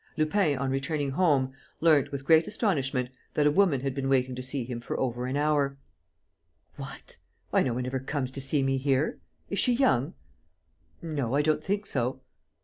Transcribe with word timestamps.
Lupin, 0.17 0.57
on 0.57 0.71
returning 0.71 1.11
home, 1.11 1.53
learnt, 1.79 2.11
with 2.11 2.25
great 2.25 2.47
astonishment, 2.47 3.09
that 3.35 3.45
a 3.45 3.51
woman 3.51 3.81
had 3.81 3.93
been 3.93 4.09
waiting 4.09 4.33
to 4.33 4.41
see 4.41 4.63
him 4.63 4.81
for 4.81 4.99
over 4.99 5.27
an 5.27 5.37
hour: 5.37 5.77
"What! 6.75 7.17
Why, 7.51 7.61
no 7.61 7.75
one 7.75 7.85
ever 7.85 7.99
comes 7.99 8.31
to 8.31 8.41
see 8.41 8.63
me 8.63 8.77
here! 8.77 9.19
Is 9.51 9.59
she 9.59 9.73
young?" 9.73 10.15
"No.... 11.03 11.35
I 11.35 11.43
don't 11.43 11.63
think 11.63 11.85
so." 11.85 12.19